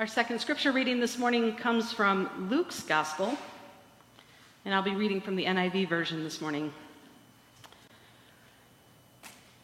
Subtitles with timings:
[0.00, 3.36] Our second scripture reading this morning comes from Luke's Gospel,
[4.64, 6.72] and I'll be reading from the NIV version this morning.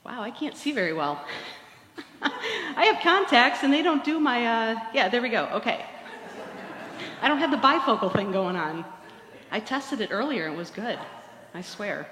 [0.04, 1.25] Wow, I can't see very well.
[2.22, 5.87] I have contacts and they don't do my, uh, yeah, there we go, okay.
[7.22, 8.84] I don't have the bifocal thing going on.
[9.50, 10.98] I tested it earlier it was good,
[11.54, 12.06] I swear.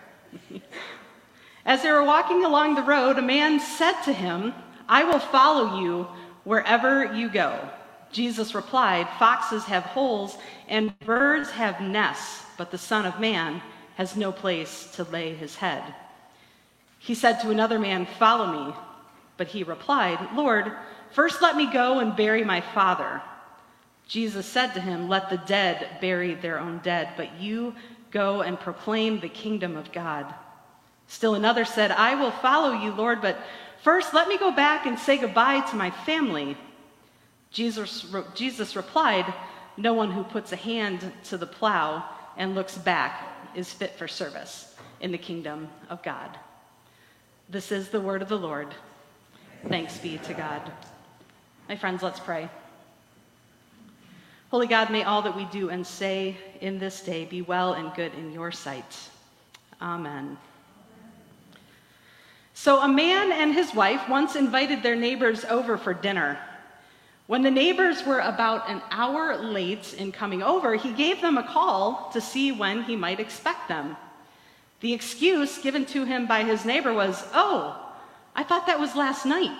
[1.66, 4.54] As they were walking along the road, a man said to him,
[4.88, 6.06] I will follow you
[6.44, 7.68] wherever you go.
[8.14, 13.60] Jesus replied, Foxes have holes and birds have nests, but the Son of Man
[13.96, 15.82] has no place to lay his head.
[17.00, 18.74] He said to another man, Follow me.
[19.36, 20.72] But he replied, Lord,
[21.10, 23.20] first let me go and bury my father.
[24.06, 27.74] Jesus said to him, Let the dead bury their own dead, but you
[28.12, 30.32] go and proclaim the kingdom of God.
[31.08, 33.38] Still another said, I will follow you, Lord, but
[33.82, 36.56] first let me go back and say goodbye to my family.
[37.54, 38.04] Jesus,
[38.34, 39.32] Jesus replied,
[39.76, 42.04] No one who puts a hand to the plow
[42.36, 43.22] and looks back
[43.54, 46.36] is fit for service in the kingdom of God.
[47.48, 48.74] This is the word of the Lord.
[49.68, 50.62] Thanks be to God.
[51.68, 52.50] My friends, let's pray.
[54.50, 57.94] Holy God, may all that we do and say in this day be well and
[57.94, 58.98] good in your sight.
[59.80, 60.36] Amen.
[62.52, 66.38] So, a man and his wife once invited their neighbors over for dinner.
[67.26, 71.42] When the neighbors were about an hour late in coming over, he gave them a
[71.42, 73.96] call to see when he might expect them.
[74.80, 77.80] The excuse given to him by his neighbor was, Oh,
[78.36, 79.56] I thought that was last night.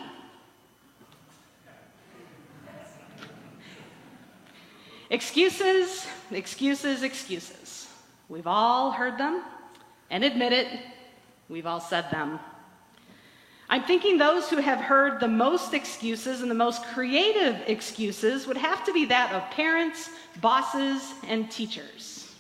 [5.09, 7.89] Excuses, excuses, excuses.
[8.29, 9.43] We've all heard them
[10.11, 10.69] and admit it,
[11.49, 12.41] we've all said them.
[13.69, 18.57] I'm thinking those who have heard the most excuses and the most creative excuses would
[18.57, 22.35] have to be that of parents, bosses, and teachers.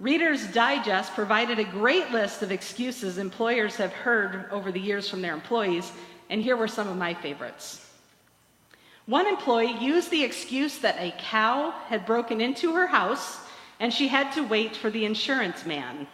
[0.00, 5.20] Reader's Digest provided a great list of excuses employers have heard over the years from
[5.22, 5.92] their employees,
[6.30, 7.84] and here were some of my favorites.
[9.06, 13.40] One employee used the excuse that a cow had broken into her house
[13.80, 16.06] and she had to wait for the insurance man.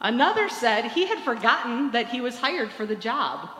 [0.00, 3.50] Another said he had forgotten that he was hired for the job.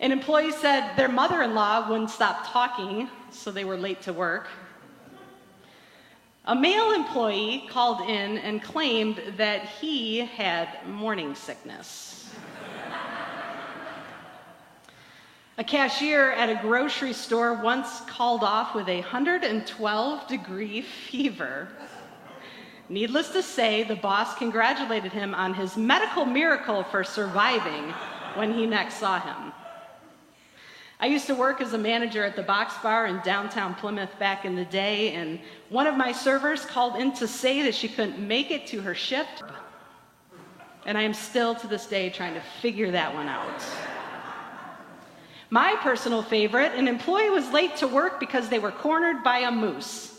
[0.00, 4.12] An employee said their mother in law wouldn't stop talking, so they were late to
[4.12, 4.48] work.
[6.46, 12.34] A male employee called in and claimed that he had morning sickness.
[15.56, 21.68] a cashier at a grocery store once called off with a 112 degree fever.
[22.88, 27.94] Needless to say, the boss congratulated him on his medical miracle for surviving
[28.34, 29.52] when he next saw him.
[31.00, 34.44] I used to work as a manager at the Box Bar in downtown Plymouth back
[34.44, 38.18] in the day, and one of my servers called in to say that she couldn't
[38.18, 39.42] make it to her shift.
[40.86, 43.62] And I am still to this day trying to figure that one out.
[45.50, 49.50] My personal favorite an employee was late to work because they were cornered by a
[49.50, 50.13] moose.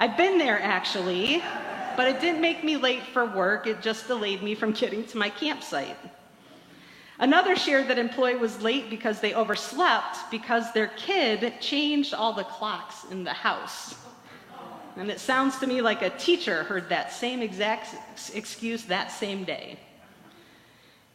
[0.00, 1.42] I've been there actually,
[1.94, 5.18] but it didn't make me late for work, it just delayed me from getting to
[5.18, 5.98] my campsite.
[7.18, 12.44] Another shared that employee was late because they overslept because their kid changed all the
[12.44, 13.94] clocks in the house.
[14.96, 17.94] And it sounds to me like a teacher heard that same exact
[18.32, 19.78] excuse that same day.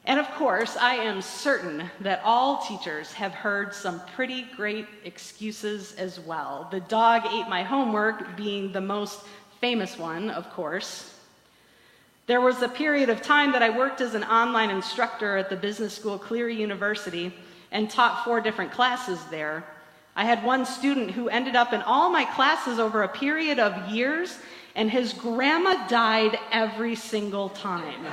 [0.07, 5.95] And of course, I am certain that all teachers have heard some pretty great excuses
[5.95, 6.67] as well.
[6.69, 9.21] The dog ate my homework being the most
[9.59, 11.11] famous one, of course.
[12.27, 15.55] There was a period of time that I worked as an online instructor at the
[15.55, 17.33] business school Cleary University
[17.71, 19.63] and taught four different classes there.
[20.15, 23.89] I had one student who ended up in all my classes over a period of
[23.89, 24.37] years,
[24.75, 28.05] and his grandma died every single time.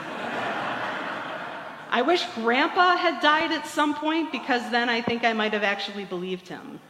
[1.92, 5.62] I wish grandpa had died at some point because then I think I might have
[5.62, 6.80] actually believed him.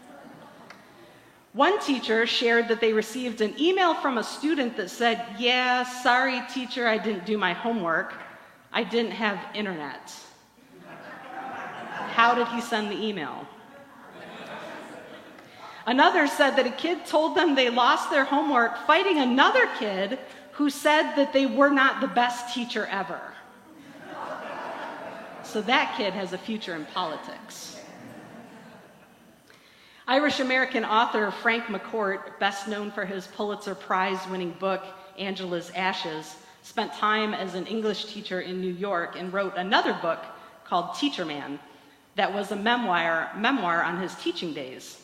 [1.54, 6.40] One teacher shared that they received an email from a student that said, Yeah, sorry,
[6.54, 8.14] teacher, I didn't do my homework.
[8.72, 10.14] I didn't have internet.
[12.12, 13.48] How did he send the email?
[15.84, 20.20] Another said that a kid told them they lost their homework fighting another kid
[20.52, 23.20] who said that they were not the best teacher ever.
[25.52, 27.78] So that kid has a future in politics.
[30.08, 34.82] Irish American author Frank McCourt, best known for his Pulitzer Prize winning book,
[35.18, 40.24] Angela's Ashes, spent time as an English teacher in New York and wrote another book
[40.64, 41.58] called Teacher Man,
[42.14, 45.02] that was a memoir, memoir on his teaching days.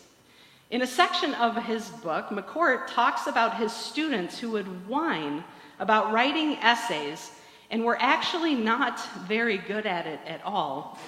[0.71, 5.45] In a section of his book, McCourt talks about his students who would whine
[5.79, 7.33] about writing essays
[7.70, 10.99] and were actually not very good at it at all.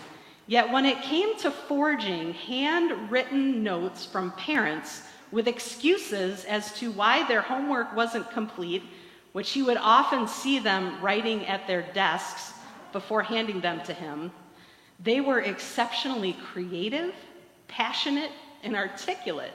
[0.47, 7.27] Yet when it came to forging handwritten notes from parents with excuses as to why
[7.29, 8.83] their homework wasn't complete,
[9.33, 12.53] which he would often see them writing at their desks
[12.93, 14.33] before handing them to him,
[15.03, 17.15] they were exceptionally creative,
[17.69, 18.33] passionate,
[18.63, 19.53] and articulate,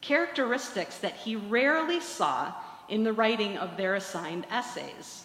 [0.00, 2.52] characteristics that he rarely saw
[2.88, 5.23] in the writing of their assigned essays.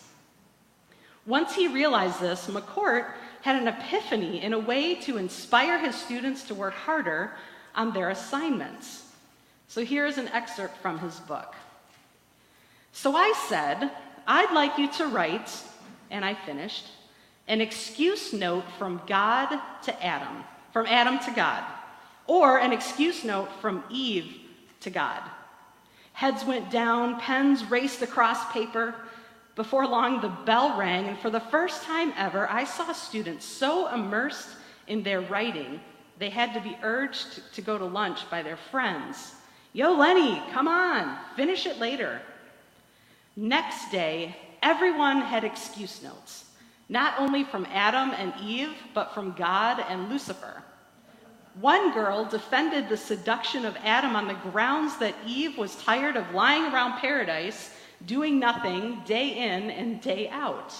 [1.25, 3.06] Once he realized this, McCourt
[3.42, 7.31] had an epiphany in a way to inspire his students to work harder
[7.75, 9.06] on their assignments.
[9.68, 11.56] So here's an excerpt from his book.
[12.92, 13.92] So I said,
[14.27, 15.51] I'd like you to write,
[16.10, 16.88] and I finished,
[17.48, 20.44] an excuse note from God to Adam,
[20.74, 21.63] from Adam to God,
[22.27, 24.36] or an excuse note from Eve
[24.81, 25.22] to God.
[26.13, 28.94] Heads went down, pens raced across paper.
[29.60, 33.94] Before long, the bell rang, and for the first time ever, I saw students so
[33.94, 34.48] immersed
[34.88, 35.82] in their writing,
[36.18, 39.34] they had to be urged to go to lunch by their friends.
[39.74, 42.22] Yo, Lenny, come on, finish it later.
[43.36, 46.46] Next day, everyone had excuse notes,
[46.88, 50.64] not only from Adam and Eve, but from God and Lucifer.
[51.60, 56.34] One girl defended the seduction of Adam on the grounds that Eve was tired of
[56.34, 57.72] lying around paradise,
[58.06, 60.74] doing nothing day in and day out.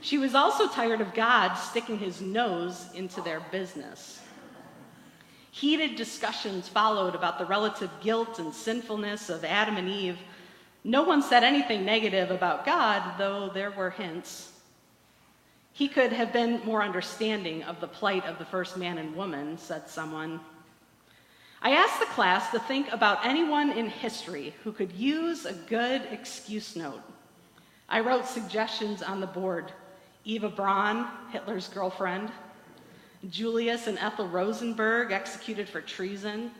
[0.00, 4.20] She was also tired of God sticking his nose into their business.
[5.50, 10.18] Heated discussions followed about the relative guilt and sinfulness of Adam and Eve.
[10.82, 14.52] No one said anything negative about God, though there were hints.
[15.72, 19.56] He could have been more understanding of the plight of the first man and woman,
[19.56, 20.40] said someone.
[21.64, 26.02] I asked the class to think about anyone in history who could use a good
[26.10, 27.00] excuse note.
[27.88, 29.72] I wrote suggestions on the board
[30.26, 32.30] Eva Braun, Hitler's girlfriend,
[33.30, 36.50] Julius and Ethel Rosenberg, executed for treason,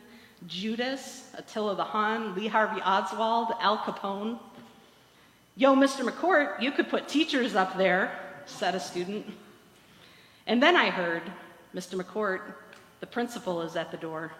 [0.47, 4.39] Judas, Attila the Hun, Lee Harvey Oswald, Al Capone.
[5.55, 6.03] Yo, Mr.
[6.03, 8.11] McCourt, you could put teachers up there
[8.47, 9.27] said a student.
[10.47, 11.21] And then I heard,
[11.75, 11.99] Mr.
[11.99, 12.41] McCourt,
[13.01, 14.31] the principal is at the door.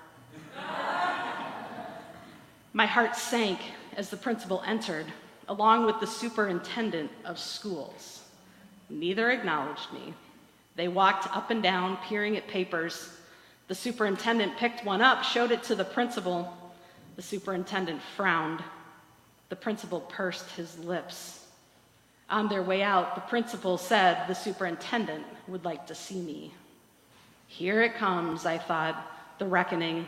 [2.73, 3.59] My heart sank
[3.95, 5.05] as the principal entered,
[5.47, 8.23] along with the superintendent of schools.
[8.89, 10.13] Neither acknowledged me.
[10.75, 13.09] They walked up and down, peering at papers.
[13.69, 16.55] The superintendent picked one up, showed it to the principal.
[17.15, 18.61] The superintendent frowned.
[19.47, 21.45] The principal pursed his lips.
[22.29, 26.53] On their way out, the principal said the superintendent would like to see me.
[27.47, 30.07] Here it comes, I thought, the reckoning.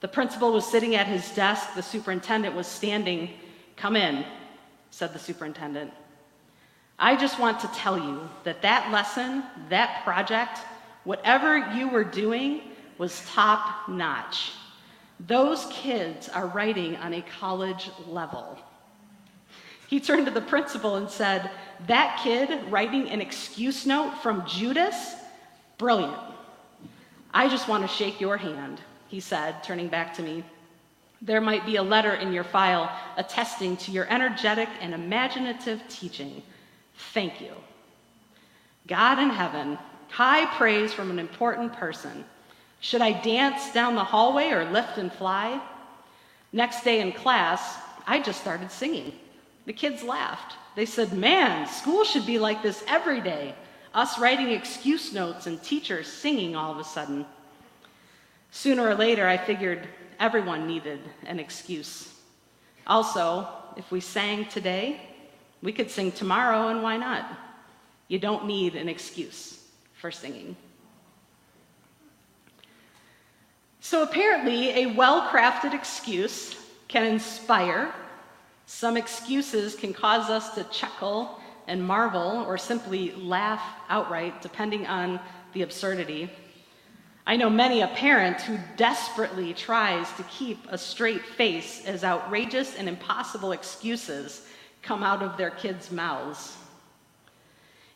[0.00, 3.30] The principal was sitting at his desk, the superintendent was standing.
[3.76, 4.24] Come in,
[4.90, 5.92] said the superintendent.
[6.98, 10.60] I just want to tell you that that lesson, that project,
[11.04, 12.62] whatever you were doing,
[12.98, 14.52] was top notch.
[15.20, 18.58] Those kids are writing on a college level.
[19.88, 21.50] He turned to the principal and said,
[21.86, 25.14] That kid writing an excuse note from Judas?
[25.78, 26.16] Brilliant.
[27.32, 30.44] I just want to shake your hand, he said, turning back to me.
[31.22, 36.42] There might be a letter in your file attesting to your energetic and imaginative teaching.
[37.12, 37.52] Thank you.
[38.86, 39.78] God in heaven,
[40.10, 42.24] high praise from an important person.
[42.80, 45.60] Should I dance down the hallway or lift and fly?
[46.52, 49.12] Next day in class, I just started singing.
[49.64, 50.56] The kids laughed.
[50.76, 53.54] They said, Man, school should be like this every day.
[53.94, 57.26] Us writing excuse notes and teachers singing all of a sudden.
[58.50, 59.88] Sooner or later, I figured
[60.18, 62.12] everyone needed an excuse.
[62.86, 65.00] Also, if we sang today,
[65.62, 67.26] we could sing tomorrow, and why not?
[68.08, 69.62] You don't need an excuse
[69.94, 70.56] for singing.
[73.80, 76.56] So, apparently, a well crafted excuse
[76.88, 77.92] can inspire
[78.66, 85.20] some excuses can cause us to chuckle and marvel or simply laugh outright, depending on
[85.52, 86.28] the absurdity.
[87.28, 92.76] I know many a parent who desperately tries to keep a straight face as outrageous
[92.76, 94.46] and impossible excuses
[94.82, 96.56] come out of their kids' mouths.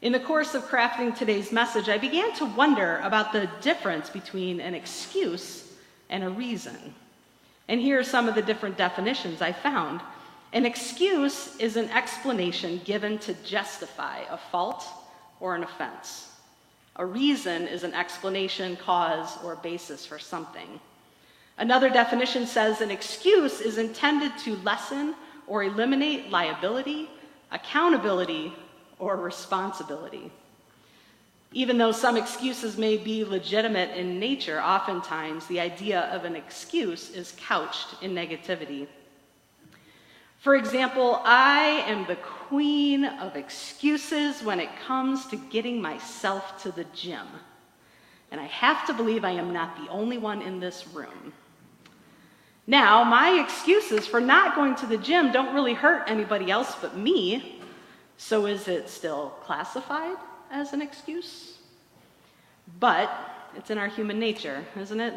[0.02, 4.60] In the course of crafting today's message, I began to wonder about the difference between
[4.60, 5.74] an excuse
[6.08, 6.94] and a reason.
[7.68, 10.00] And here are some of the different definitions I found.
[10.52, 14.84] An excuse is an explanation given to justify a fault
[15.38, 16.29] or an offense.
[17.00, 20.78] A reason is an explanation, cause, or basis for something.
[21.56, 25.14] Another definition says an excuse is intended to lessen
[25.46, 27.08] or eliminate liability,
[27.52, 28.52] accountability,
[28.98, 30.30] or responsibility.
[31.52, 37.08] Even though some excuses may be legitimate in nature, oftentimes the idea of an excuse
[37.12, 38.86] is couched in negativity.
[40.40, 42.18] For example, I am the
[42.50, 47.26] queen of excuses when it comes to getting myself to the gym.
[48.32, 51.32] And I have to believe I am not the only one in this room.
[52.66, 56.96] Now, my excuses for not going to the gym don't really hurt anybody else but
[56.96, 57.60] me.
[58.16, 60.16] So is it still classified
[60.50, 61.58] as an excuse?
[62.80, 63.12] But
[63.54, 65.14] it's in our human nature, isn't it?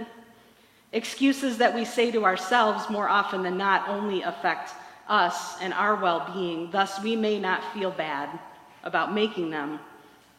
[0.92, 4.76] Excuses that we say to ourselves more often than not only affect
[5.08, 6.72] us and our well being.
[6.72, 8.40] Thus, we may not feel bad
[8.84, 9.80] about making them,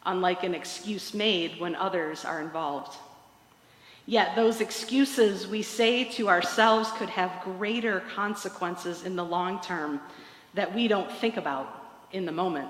[0.07, 2.97] unlike an excuse made when others are involved.
[4.07, 10.01] Yet those excuses we say to ourselves could have greater consequences in the long term
[10.53, 12.69] that we don't think about in the moment,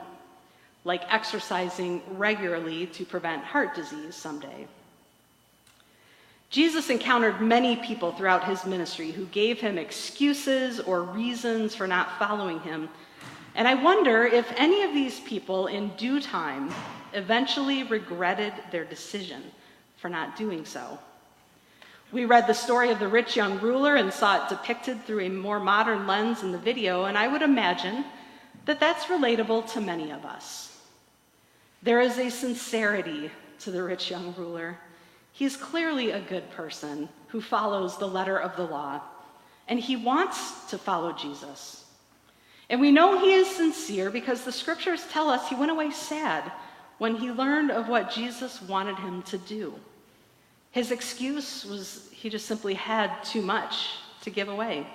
[0.84, 4.66] like exercising regularly to prevent heart disease someday.
[6.54, 12.16] Jesus encountered many people throughout his ministry who gave him excuses or reasons for not
[12.16, 12.88] following him.
[13.56, 16.72] And I wonder if any of these people, in due time,
[17.12, 19.42] eventually regretted their decision
[19.96, 20.96] for not doing so.
[22.12, 25.30] We read the story of the rich young ruler and saw it depicted through a
[25.30, 28.04] more modern lens in the video, and I would imagine
[28.66, 30.78] that that's relatable to many of us.
[31.82, 34.78] There is a sincerity to the rich young ruler.
[35.34, 39.00] He's clearly a good person who follows the letter of the law,
[39.66, 41.84] and he wants to follow Jesus.
[42.70, 46.52] And we know he is sincere because the scriptures tell us he went away sad
[46.98, 49.74] when he learned of what Jesus wanted him to do.
[50.70, 53.88] His excuse was he just simply had too much
[54.22, 54.86] to give away.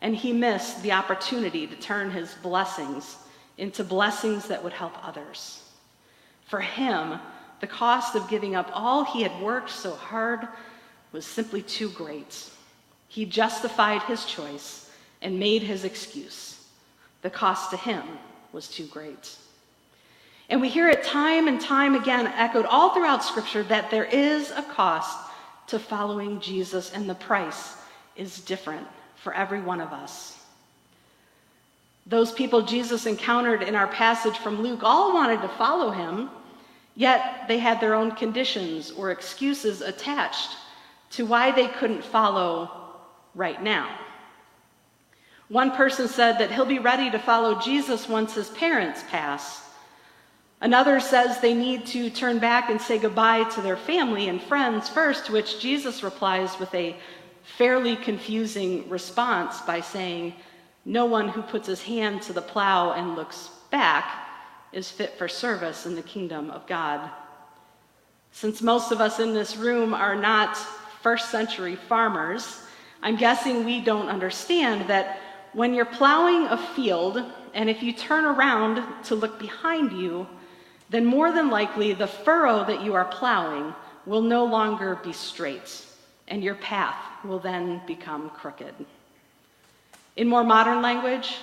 [0.00, 3.16] And he missed the opportunity to turn his blessings
[3.56, 5.64] into blessings that would help others.
[6.46, 7.18] For him,
[7.60, 10.46] the cost of giving up all he had worked so hard
[11.12, 12.48] was simply too great.
[13.08, 14.90] He justified his choice
[15.22, 16.64] and made his excuse.
[17.22, 18.02] The cost to him
[18.52, 19.36] was too great.
[20.50, 24.50] And we hear it time and time again echoed all throughout Scripture that there is
[24.50, 25.18] a cost
[25.66, 27.76] to following Jesus, and the price
[28.16, 28.86] is different
[29.16, 30.38] for every one of us.
[32.06, 36.30] Those people Jesus encountered in our passage from Luke all wanted to follow him,
[36.98, 40.56] yet they had their own conditions or excuses attached
[41.10, 42.68] to why they couldn't follow
[43.36, 43.96] right now.
[45.46, 49.64] One person said that he'll be ready to follow Jesus once his parents pass.
[50.60, 54.88] Another says they need to turn back and say goodbye to their family and friends
[54.88, 56.96] first, to which Jesus replies with a
[57.44, 60.34] fairly confusing response by saying,
[60.84, 64.27] No one who puts his hand to the plow and looks back
[64.72, 67.10] is fit for service in the kingdom of God.
[68.32, 70.56] Since most of us in this room are not
[71.02, 72.60] first century farmers,
[73.02, 75.20] I'm guessing we don't understand that
[75.52, 80.26] when you're plowing a field, and if you turn around to look behind you,
[80.90, 83.74] then more than likely the furrow that you are plowing
[84.06, 85.84] will no longer be straight,
[86.28, 88.74] and your path will then become crooked.
[90.16, 91.36] In more modern language,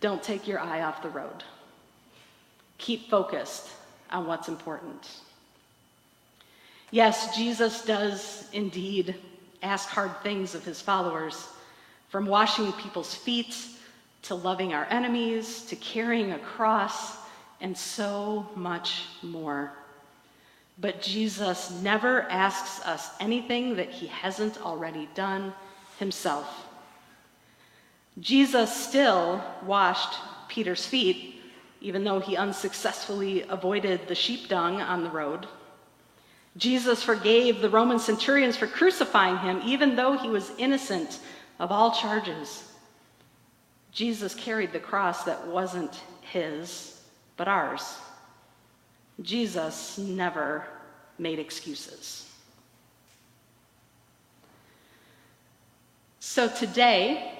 [0.00, 1.44] don't take your eye off the road.
[2.82, 3.68] Keep focused
[4.10, 5.08] on what's important.
[6.90, 9.14] Yes, Jesus does indeed
[9.62, 11.46] ask hard things of his followers,
[12.08, 13.56] from washing people's feet
[14.22, 17.16] to loving our enemies to carrying a cross
[17.60, 19.72] and so much more.
[20.80, 25.52] But Jesus never asks us anything that he hasn't already done
[26.00, 26.66] himself.
[28.18, 31.31] Jesus still washed Peter's feet,
[31.82, 35.46] even though he unsuccessfully avoided the sheep dung on the road.
[36.56, 41.20] Jesus forgave the Roman centurions for crucifying him, even though he was innocent
[41.58, 42.72] of all charges.
[43.90, 47.00] Jesus carried the cross that wasn't his
[47.36, 47.98] but ours.
[49.20, 50.66] Jesus never
[51.18, 52.28] made excuses.
[56.20, 57.38] So today,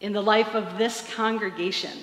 [0.00, 1.98] in the life of this congregation,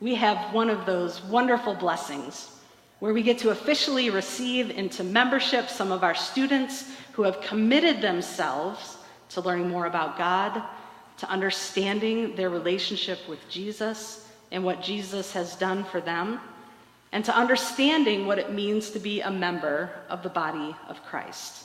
[0.00, 2.50] we have one of those wonderful blessings
[2.98, 8.00] where we get to officially receive into membership some of our students who have committed
[8.00, 8.98] themselves
[9.30, 10.62] to learning more about God,
[11.18, 16.40] to understanding their relationship with Jesus, and what Jesus has done for them.
[17.12, 21.64] and to understanding what it means to be a member of the body of Christ.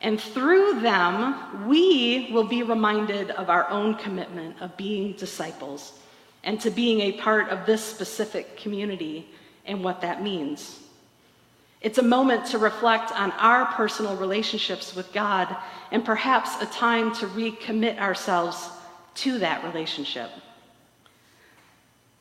[0.00, 5.98] And through them, we will be reminded of our own commitment of being disciples
[6.46, 9.28] and to being a part of this specific community
[9.66, 10.80] and what that means.
[11.82, 15.54] It's a moment to reflect on our personal relationships with God
[15.90, 18.70] and perhaps a time to recommit ourselves
[19.16, 20.30] to that relationship.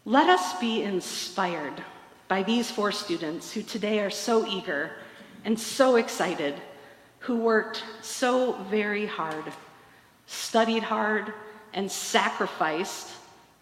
[0.06, 1.84] Let us be inspired
[2.28, 4.92] by these four students who today are so eager
[5.46, 6.56] and so excited,
[7.20, 9.46] who worked so very hard,
[10.26, 11.32] studied hard,
[11.74, 13.12] and sacrificed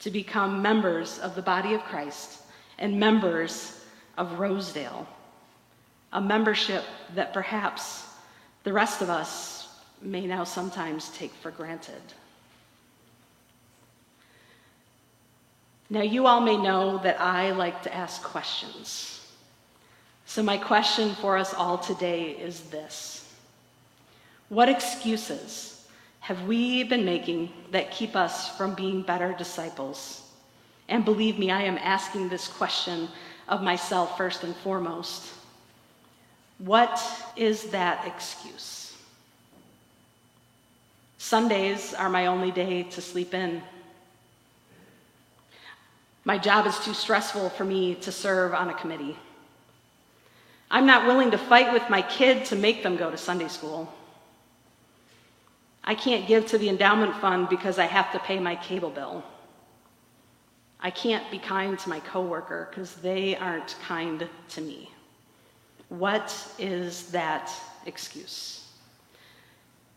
[0.04, 2.42] to become members of the body of Christ
[2.78, 3.80] and members
[4.18, 5.08] of Rosedale,
[6.12, 6.84] a membership
[7.16, 8.06] that perhaps
[8.66, 9.70] the rest of us
[10.02, 12.02] may now sometimes take for granted.
[15.90, 19.22] Now, you all may know that I like to ask questions.
[20.26, 23.32] So, my question for us all today is this
[24.50, 25.83] What excuses
[26.24, 30.22] have we been making that keep us from being better disciples?
[30.88, 33.10] And believe me, I am asking this question
[33.50, 35.34] of myself first and foremost.
[36.60, 36.98] What
[37.36, 38.96] is that excuse?
[41.18, 43.62] Sundays are my only day to sleep in.
[46.24, 49.18] My job is too stressful for me to serve on a committee.
[50.72, 53.94] I'm not willing to fight with my kid to make them go to Sunday school.
[55.84, 59.24] I can't give to the endowment fund because I have to pay my cable bill.
[60.80, 64.92] I can't be kind to my coworker because they aren't kind to me.
[65.90, 67.52] What is that
[67.86, 68.68] excuse?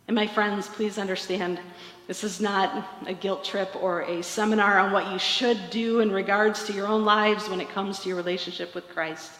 [0.08, 1.58] And my friends, please understand
[2.06, 6.12] this is not a guilt trip or a seminar on what you should do in
[6.12, 9.32] regards to your own lives when it comes to your relationship with Christ.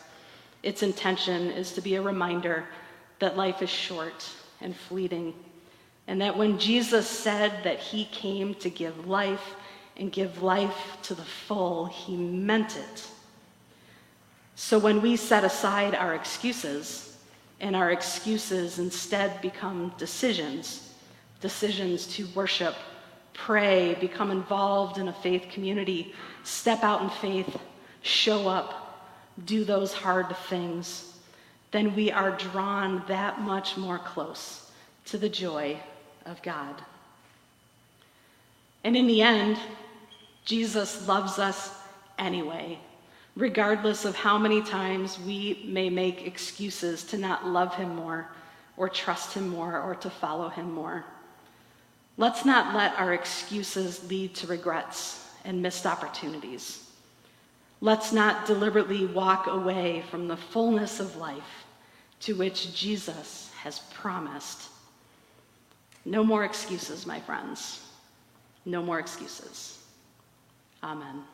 [0.65, 2.65] Its intention is to be a reminder
[3.21, 4.29] that life is short
[4.61, 5.33] and fleeting,
[6.09, 9.55] and that when Jesus said that he came to give life
[9.97, 13.09] and give life to the full, he meant it.
[14.55, 17.17] So when we set aside our excuses,
[17.61, 20.93] and our excuses instead become decisions,
[21.41, 22.75] decisions to worship,
[23.33, 26.15] pray, become involved in a faith community,
[26.45, 27.59] step out in faith,
[28.03, 29.09] show up,
[29.45, 31.15] do those hard things,
[31.71, 34.71] then we are drawn that much more close
[35.05, 35.79] to the joy
[36.27, 36.83] of God.
[38.85, 39.59] And in the end,
[40.45, 41.71] Jesus loves us
[42.19, 42.79] anyway,
[43.35, 48.29] regardless of how many times we may make excuses to not love him more,
[48.77, 51.05] or trust him more, or to follow him more.
[52.17, 56.89] Let's not let our excuses lead to regrets and missed opportunities.
[57.81, 61.65] Let's not deliberately walk away from the fullness of life
[62.21, 64.69] to which Jesus has promised.
[66.07, 67.85] No more excuses, my friends.
[68.65, 69.83] No more excuses.
[70.83, 71.25] Amen.